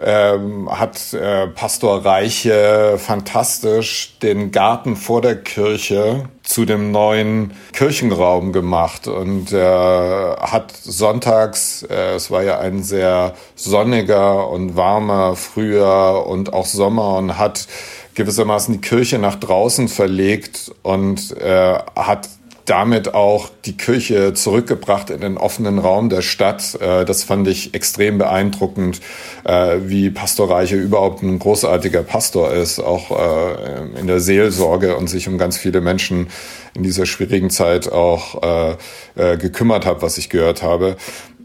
ähm, 0.00 0.70
hat 0.70 1.12
äh, 1.12 1.48
Pastor 1.48 2.04
Reiche 2.04 2.98
fantastisch 2.98 4.16
den 4.22 4.52
Garten 4.52 4.94
vor 4.94 5.22
der 5.22 5.42
Kirche 5.42 6.28
zu 6.44 6.64
dem 6.64 6.92
neuen 6.92 7.50
Kirchenraum 7.72 8.52
gemacht 8.52 9.08
und 9.08 9.52
äh, 9.52 9.58
hat 9.58 10.70
sonntags, 10.70 11.82
äh, 11.82 12.14
es 12.14 12.30
war 12.30 12.44
ja 12.44 12.60
ein 12.60 12.84
sehr 12.84 13.34
sonniger 13.56 14.48
und 14.48 14.76
warmer 14.76 15.34
Frühjahr 15.34 16.28
und 16.28 16.52
auch 16.52 16.66
Sommer 16.66 17.16
und 17.16 17.36
hat 17.36 17.66
gewissermaßen 18.14 18.74
die 18.74 18.80
Kirche 18.80 19.18
nach 19.18 19.34
draußen 19.34 19.88
verlegt 19.88 20.70
und 20.82 21.36
äh, 21.40 21.76
hat 21.96 22.28
damit 22.68 23.14
auch 23.14 23.48
die 23.64 23.76
Kirche 23.76 24.34
zurückgebracht 24.34 25.10
in 25.10 25.20
den 25.20 25.38
offenen 25.38 25.78
Raum 25.78 26.08
der 26.10 26.22
Stadt. 26.22 26.76
Äh, 26.80 27.04
das 27.04 27.24
fand 27.24 27.48
ich 27.48 27.74
extrem 27.74 28.18
beeindruckend, 28.18 29.00
äh, 29.44 29.78
wie 29.84 30.10
Pastor 30.10 30.50
Reiche 30.50 30.76
überhaupt 30.76 31.22
ein 31.22 31.38
großartiger 31.38 32.02
Pastor 32.02 32.52
ist, 32.52 32.78
auch 32.78 33.10
äh, 33.10 33.98
in 33.98 34.06
der 34.06 34.20
Seelsorge 34.20 34.96
und 34.96 35.08
sich 35.08 35.28
um 35.28 35.38
ganz 35.38 35.56
viele 35.56 35.80
Menschen 35.80 36.28
in 36.74 36.82
dieser 36.82 37.06
schwierigen 37.06 37.50
Zeit 37.50 37.90
auch 37.90 38.76
gekümmert 39.16 39.84
hat, 39.84 40.00
was 40.00 40.16
ich 40.16 40.28
gehört 40.28 40.62
habe. 40.62 40.96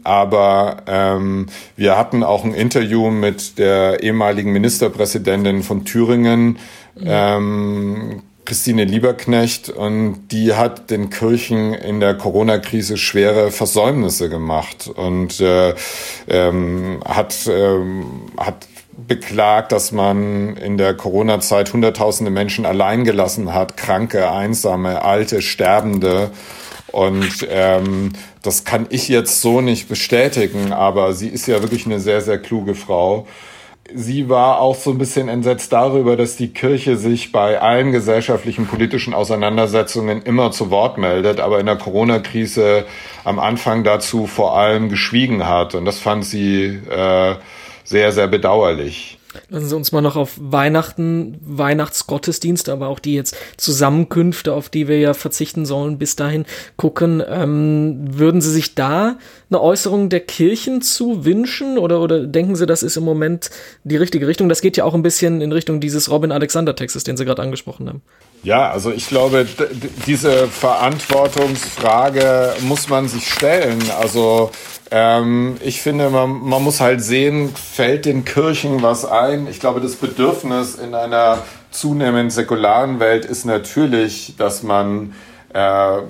Aber 0.04 0.76
ähm, 0.86 1.46
wir 1.76 1.96
hatten 1.96 2.22
auch 2.22 2.44
ein 2.44 2.54
Interview 2.54 3.10
mit 3.10 3.58
der 3.58 4.02
ehemaligen 4.02 4.52
Ministerpräsidentin 4.52 5.62
von 5.62 5.84
Thüringen, 5.84 6.58
ähm, 7.02 8.22
Christine 8.44 8.84
Lieberknecht 8.84 9.70
und 9.70 10.28
die 10.28 10.54
hat 10.54 10.90
den 10.90 11.10
Kirchen 11.10 11.72
in 11.74 12.00
der 12.00 12.14
Corona-Krise 12.14 12.96
schwere 12.96 13.50
Versäumnisse 13.50 14.28
gemacht 14.28 14.88
und 14.94 15.40
äh, 15.40 15.74
ähm, 16.28 17.00
hat, 17.06 17.34
ähm, 17.48 18.30
hat 18.36 18.66
beklagt, 18.96 19.72
dass 19.72 19.92
man 19.92 20.56
in 20.56 20.78
der 20.78 20.94
Corona-Zeit 20.94 21.72
Hunderttausende 21.72 22.30
Menschen 22.30 22.66
allein 22.66 23.04
gelassen 23.04 23.54
hat, 23.54 23.76
Kranke, 23.76 24.30
Einsame, 24.30 25.02
Alte, 25.02 25.42
Sterbende. 25.42 26.30
Und 26.92 27.46
ähm, 27.50 28.12
das 28.42 28.64
kann 28.64 28.86
ich 28.90 29.08
jetzt 29.08 29.40
so 29.40 29.60
nicht 29.60 29.88
bestätigen, 29.88 30.72
aber 30.72 31.12
sie 31.12 31.28
ist 31.28 31.48
ja 31.48 31.60
wirklich 31.62 31.86
eine 31.86 31.98
sehr, 31.98 32.20
sehr 32.20 32.38
kluge 32.38 32.74
Frau 32.74 33.26
sie 33.92 34.28
war 34.28 34.60
auch 34.60 34.74
so 34.76 34.90
ein 34.90 34.98
bisschen 34.98 35.28
entsetzt 35.28 35.72
darüber, 35.72 36.16
dass 36.16 36.36
die 36.36 36.48
Kirche 36.48 36.96
sich 36.96 37.32
bei 37.32 37.60
allen 37.60 37.92
gesellschaftlichen 37.92 38.66
politischen 38.66 39.14
Auseinandersetzungen 39.14 40.22
immer 40.22 40.52
zu 40.52 40.70
Wort 40.70 40.98
meldet, 40.98 41.40
aber 41.40 41.60
in 41.60 41.66
der 41.66 41.76
Corona-Krise 41.76 42.86
am 43.24 43.38
Anfang 43.38 43.84
dazu 43.84 44.26
vor 44.26 44.56
allem 44.56 44.88
geschwiegen 44.88 45.46
hat. 45.46 45.74
Und 45.74 45.84
das 45.84 45.98
fand 45.98 46.24
sie 46.24 46.80
äh, 46.90 47.34
sehr, 47.84 48.12
sehr 48.12 48.28
bedauerlich. 48.28 49.18
Lassen 49.48 49.68
Sie 49.68 49.76
uns 49.76 49.92
mal 49.92 50.00
noch 50.00 50.16
auf 50.16 50.38
Weihnachten, 50.40 51.38
Weihnachtsgottesdienste, 51.42 52.72
aber 52.72 52.88
auch 52.88 52.98
die 52.98 53.14
jetzt 53.14 53.36
Zusammenkünfte, 53.56 54.52
auf 54.52 54.68
die 54.68 54.88
wir 54.88 54.98
ja 54.98 55.14
verzichten 55.14 55.66
sollen, 55.66 55.98
bis 55.98 56.16
dahin 56.16 56.44
gucken. 56.76 57.22
Ähm, 57.26 58.18
würden 58.18 58.40
Sie 58.40 58.50
sich 58.50 58.74
da 58.74 59.18
eine 59.50 59.60
Äußerung 59.60 60.08
der 60.08 60.20
Kirchen 60.20 60.82
zu 60.82 61.24
wünschen 61.24 61.78
oder, 61.78 62.00
oder 62.00 62.26
denken 62.26 62.56
Sie, 62.56 62.66
das 62.66 62.82
ist 62.82 62.96
im 62.96 63.04
Moment 63.04 63.50
die 63.84 63.96
richtige 63.96 64.26
Richtung? 64.26 64.48
Das 64.48 64.60
geht 64.60 64.76
ja 64.76 64.84
auch 64.84 64.94
ein 64.94 65.02
bisschen 65.02 65.40
in 65.40 65.52
Richtung 65.52 65.80
dieses 65.80 66.10
Robin 66.10 66.32
Alexander-Textes, 66.32 67.04
den 67.04 67.16
Sie 67.16 67.24
gerade 67.24 67.42
angesprochen 67.42 67.88
haben. 67.88 68.02
Ja, 68.44 68.70
also 68.70 68.92
ich 68.92 69.08
glaube, 69.08 69.46
diese 70.06 70.46
Verantwortungsfrage 70.48 72.52
muss 72.60 72.90
man 72.90 73.08
sich 73.08 73.32
stellen. 73.32 73.82
Also 73.98 74.50
ähm, 74.90 75.56
ich 75.64 75.80
finde, 75.80 76.10
man, 76.10 76.42
man 76.42 76.62
muss 76.62 76.78
halt 76.78 77.02
sehen, 77.02 77.54
fällt 77.56 78.04
den 78.04 78.26
Kirchen 78.26 78.82
was 78.82 79.06
ein. 79.06 79.46
Ich 79.46 79.60
glaube, 79.60 79.80
das 79.80 79.96
Bedürfnis 79.96 80.74
in 80.74 80.94
einer 80.94 81.38
zunehmend 81.70 82.34
säkularen 82.34 83.00
Welt 83.00 83.24
ist 83.24 83.46
natürlich, 83.46 84.34
dass 84.36 84.62
man, 84.62 85.14
äh, 85.54 86.00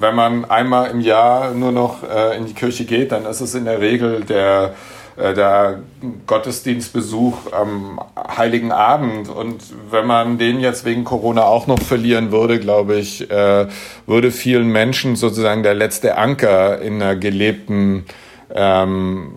wenn 0.00 0.14
man 0.14 0.46
einmal 0.46 0.90
im 0.90 1.00
Jahr 1.00 1.52
nur 1.52 1.72
noch 1.72 2.04
äh, 2.04 2.38
in 2.38 2.46
die 2.46 2.54
Kirche 2.54 2.86
geht, 2.86 3.12
dann 3.12 3.26
ist 3.26 3.42
es 3.42 3.54
in 3.54 3.66
der 3.66 3.82
Regel 3.82 4.24
der 4.24 4.72
äh, 5.16 5.34
der 5.34 5.80
Gottesdienstbesuch 6.26 7.52
am 7.52 8.00
Heiligen 8.16 8.72
Abend. 8.72 9.28
Und 9.28 9.62
wenn 9.90 10.06
man 10.06 10.38
den 10.38 10.60
jetzt 10.60 10.84
wegen 10.84 11.04
Corona 11.04 11.44
auch 11.44 11.66
noch 11.66 11.80
verlieren 11.80 12.32
würde, 12.32 12.58
glaube 12.58 12.96
ich, 12.96 13.30
äh, 13.30 13.66
würde 14.06 14.30
vielen 14.30 14.68
Menschen 14.68 15.16
sozusagen 15.16 15.62
der 15.62 15.74
letzte 15.74 16.16
Anker 16.16 16.80
in 16.80 17.02
einer 17.02 17.16
gelebten 17.16 18.06
ähm, 18.54 19.32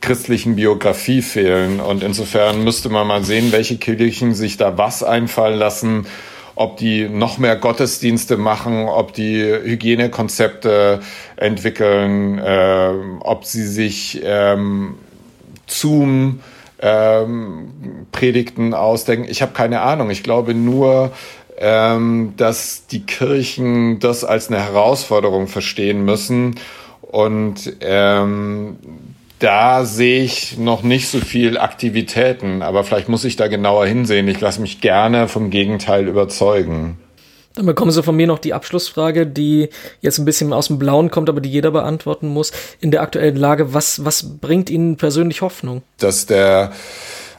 christlichen 0.00 0.56
Biografie 0.56 1.22
fehlen. 1.22 1.80
Und 1.80 2.02
insofern 2.02 2.64
müsste 2.64 2.88
man 2.88 3.06
mal 3.06 3.24
sehen, 3.24 3.52
welche 3.52 3.76
Kirchen 3.76 4.34
sich 4.34 4.56
da 4.56 4.78
was 4.78 5.02
einfallen 5.02 5.58
lassen, 5.58 6.06
ob 6.54 6.76
die 6.76 7.08
noch 7.08 7.38
mehr 7.38 7.56
Gottesdienste 7.56 8.36
machen, 8.36 8.88
ob 8.88 9.12
die 9.12 9.40
Hygienekonzepte 9.42 11.00
entwickeln, 11.36 12.38
äh, 12.38 12.92
ob 13.20 13.44
sie 13.44 13.66
sich 13.66 14.20
ähm, 14.24 14.96
Zoom 15.70 16.40
ähm, 16.80 18.06
Predigten 18.12 18.74
ausdenken. 18.74 19.28
Ich 19.28 19.42
habe 19.42 19.52
keine 19.52 19.80
Ahnung. 19.80 20.10
Ich 20.10 20.22
glaube 20.22 20.54
nur, 20.54 21.12
ähm, 21.58 22.34
dass 22.36 22.86
die 22.86 23.00
Kirchen 23.00 23.98
das 23.98 24.24
als 24.24 24.48
eine 24.48 24.62
Herausforderung 24.62 25.48
verstehen 25.48 26.04
müssen. 26.04 26.54
Und 27.00 27.72
ähm, 27.80 28.76
da 29.38 29.84
sehe 29.84 30.22
ich 30.22 30.58
noch 30.58 30.82
nicht 30.82 31.08
so 31.08 31.20
viel 31.20 31.58
Aktivitäten, 31.58 32.62
aber 32.62 32.84
vielleicht 32.84 33.08
muss 33.08 33.24
ich 33.24 33.36
da 33.36 33.46
genauer 33.48 33.86
hinsehen. 33.86 34.28
Ich 34.28 34.40
lasse 34.40 34.60
mich 34.60 34.80
gerne 34.80 35.28
vom 35.28 35.50
Gegenteil 35.50 36.08
überzeugen. 36.08 36.98
Dann 37.54 37.66
bekommen 37.66 37.90
Sie 37.90 38.02
von 38.02 38.16
mir 38.16 38.26
noch 38.26 38.38
die 38.38 38.54
Abschlussfrage, 38.54 39.26
die 39.26 39.68
jetzt 40.00 40.18
ein 40.18 40.24
bisschen 40.24 40.52
aus 40.52 40.68
dem 40.68 40.78
Blauen 40.78 41.10
kommt, 41.10 41.28
aber 41.28 41.40
die 41.40 41.50
jeder 41.50 41.70
beantworten 41.70 42.28
muss. 42.28 42.52
In 42.80 42.90
der 42.90 43.02
aktuellen 43.02 43.36
Lage, 43.36 43.74
was, 43.74 44.04
was 44.04 44.38
bringt 44.38 44.70
Ihnen 44.70 44.96
persönlich 44.96 45.42
Hoffnung? 45.42 45.82
Dass 45.98 46.26
der, 46.26 46.72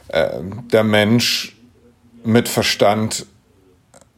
äh, 0.08 0.28
der 0.72 0.84
Mensch 0.84 1.56
mit 2.22 2.48
Verstand 2.48 3.26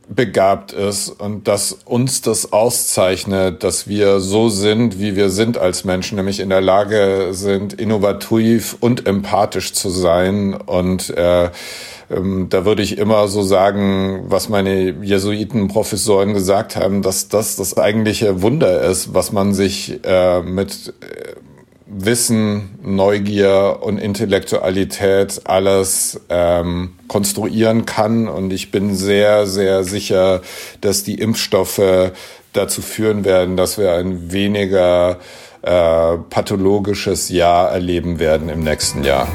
begabt 0.08 0.72
ist 0.72 1.08
und 1.08 1.48
dass 1.48 1.72
uns 1.84 2.22
das 2.22 2.52
auszeichnet, 2.52 3.62
dass 3.62 3.86
wir 3.86 4.20
so 4.20 4.48
sind, 4.48 4.98
wie 4.98 5.16
wir 5.16 5.30
sind 5.30 5.58
als 5.58 5.84
Menschen, 5.84 6.16
nämlich 6.16 6.40
in 6.40 6.48
der 6.48 6.60
Lage 6.60 7.28
sind, 7.32 7.74
innovativ 7.74 8.76
und 8.80 9.06
empathisch 9.06 9.72
zu 9.72 9.90
sein 9.90 10.54
und 10.54 11.10
äh, 11.10 11.50
ähm, 12.14 12.48
da 12.48 12.64
würde 12.64 12.82
ich 12.82 12.98
immer 12.98 13.28
so 13.28 13.42
sagen, 13.42 14.24
was 14.26 14.48
meine 14.48 14.90
Jesuitenprofessoren 15.02 16.34
gesagt 16.34 16.76
haben, 16.76 17.02
dass 17.02 17.28
das 17.28 17.56
das 17.56 17.76
eigentliche 17.76 18.42
Wunder 18.42 18.82
ist, 18.82 19.14
was 19.14 19.32
man 19.32 19.54
sich 19.54 20.00
äh, 20.04 20.42
mit 20.42 20.94
äh, 21.00 21.34
Wissen, 21.94 22.78
Neugier 22.82 23.78
und 23.82 23.98
Intellektualität 23.98 25.42
alles 25.44 26.20
ähm, 26.30 26.94
konstruieren 27.06 27.84
kann. 27.84 28.28
Und 28.28 28.52
ich 28.52 28.70
bin 28.70 28.94
sehr, 28.94 29.46
sehr 29.46 29.84
sicher, 29.84 30.40
dass 30.80 31.04
die 31.04 31.16
Impfstoffe 31.16 32.12
dazu 32.54 32.82
führen 32.82 33.24
werden, 33.24 33.56
dass 33.56 33.78
wir 33.78 33.92
ein 33.94 34.32
weniger 34.32 35.18
äh, 35.62 36.16
pathologisches 36.30 37.28
Jahr 37.28 37.70
erleben 37.70 38.18
werden 38.18 38.48
im 38.48 38.60
nächsten 38.60 39.04
Jahr. 39.04 39.28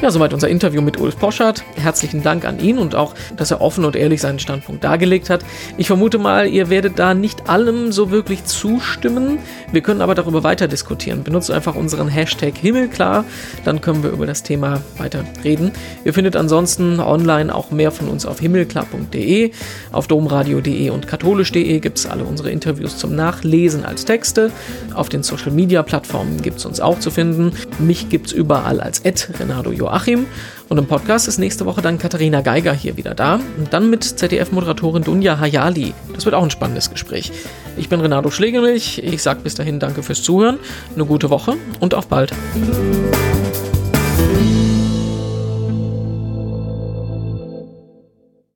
Ja, 0.00 0.12
soweit 0.12 0.32
unser 0.32 0.48
Interview 0.48 0.80
mit 0.80 1.00
Ulf 1.00 1.18
Poschardt. 1.18 1.64
Herzlichen 1.74 2.22
Dank 2.22 2.44
an 2.44 2.60
ihn 2.60 2.78
und 2.78 2.94
auch, 2.94 3.14
dass 3.36 3.50
er 3.50 3.60
offen 3.60 3.84
und 3.84 3.96
ehrlich 3.96 4.20
seinen 4.20 4.38
Standpunkt 4.38 4.84
dargelegt 4.84 5.28
hat. 5.28 5.44
Ich 5.76 5.88
vermute 5.88 6.18
mal, 6.18 6.46
ihr 6.46 6.70
werdet 6.70 7.00
da 7.00 7.14
nicht 7.14 7.48
allem 7.48 7.90
so 7.90 8.12
wirklich 8.12 8.44
zustimmen. 8.44 9.40
Wir 9.72 9.80
können 9.80 10.00
aber 10.00 10.14
darüber 10.14 10.44
weiter 10.44 10.68
diskutieren. 10.68 11.24
Benutzt 11.24 11.50
einfach 11.50 11.74
unseren 11.74 12.06
Hashtag 12.06 12.56
Himmelklar, 12.56 13.24
dann 13.64 13.80
können 13.80 14.04
wir 14.04 14.10
über 14.10 14.24
das 14.24 14.44
Thema 14.44 14.82
weiter 14.98 15.24
reden. 15.42 15.72
Ihr 16.04 16.14
findet 16.14 16.36
ansonsten 16.36 17.00
online 17.00 17.52
auch 17.52 17.72
mehr 17.72 17.90
von 17.90 18.08
uns 18.08 18.24
auf 18.24 18.38
himmelklar.de, 18.38 19.50
auf 19.90 20.06
domradio.de 20.06 20.90
und 20.90 21.08
katholisch.de 21.08 21.80
gibt 21.80 21.98
es 21.98 22.06
alle 22.06 22.22
unsere 22.22 22.52
Interviews 22.52 22.98
zum 22.98 23.16
Nachlesen 23.16 23.84
als 23.84 24.04
Texte. 24.04 24.52
Auf 24.94 25.08
den 25.08 25.24
Social 25.24 25.50
Media 25.50 25.82
Plattformen 25.82 26.40
gibt 26.40 26.58
es 26.58 26.66
uns 26.66 26.78
auch 26.78 27.00
zu 27.00 27.10
finden. 27.10 27.50
Mich 27.80 28.08
gibt 28.10 28.28
es 28.28 28.32
überall 28.32 28.80
als 28.80 29.02
Renato. 29.40 29.72
Joachim. 29.88 30.26
Und 30.68 30.76
im 30.76 30.86
Podcast 30.86 31.28
ist 31.28 31.38
nächste 31.38 31.64
Woche 31.64 31.80
dann 31.80 31.98
Katharina 31.98 32.42
Geiger 32.42 32.74
hier 32.74 32.96
wieder 32.96 33.14
da. 33.14 33.40
Und 33.56 33.72
dann 33.72 33.88
mit 33.88 34.04
ZDF-Moderatorin 34.04 35.02
Dunja 35.02 35.38
Hayali. 35.40 35.94
Das 36.14 36.26
wird 36.26 36.34
auch 36.34 36.42
ein 36.42 36.50
spannendes 36.50 36.90
Gespräch. 36.90 37.32
Ich 37.76 37.88
bin 37.88 38.00
Renato 38.00 38.30
Schlegelmilch. 38.30 38.98
Ich 38.98 39.22
sage 39.22 39.40
bis 39.42 39.54
dahin 39.54 39.80
danke 39.80 40.02
fürs 40.02 40.22
Zuhören, 40.22 40.58
eine 40.94 41.06
gute 41.06 41.30
Woche 41.30 41.54
und 41.80 41.94
auf 41.94 42.06
bald. 42.08 42.32